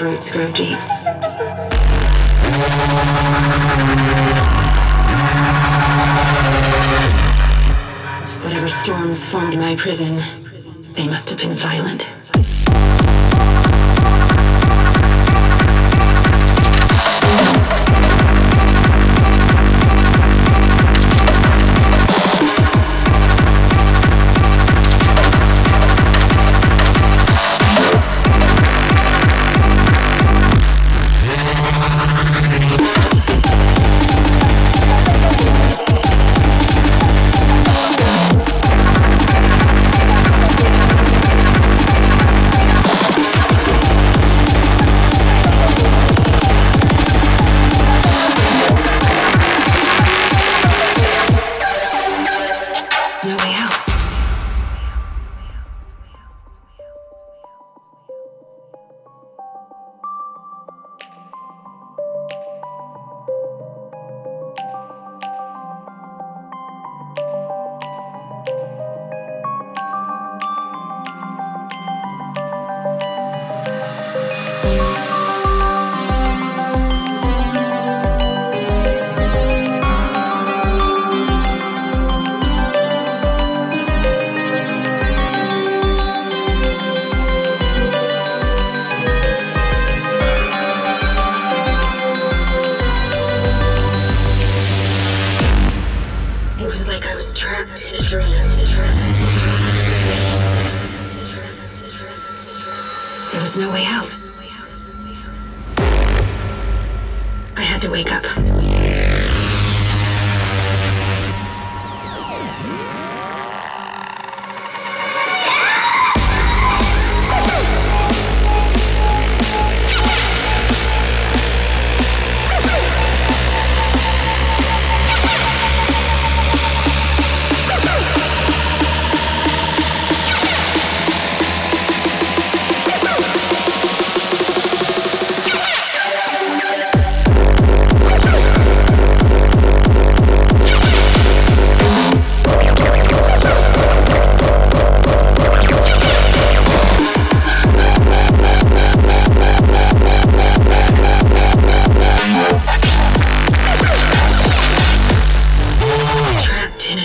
[0.00, 0.78] roots grow deep.
[8.44, 10.16] Whatever storms formed my prison,
[10.94, 12.07] they must have been violent.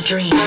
[0.04, 0.43] dream.